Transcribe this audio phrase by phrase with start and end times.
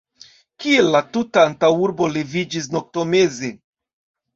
[0.65, 3.57] Kial la tuta antaŭurbo leviĝis noktomeze?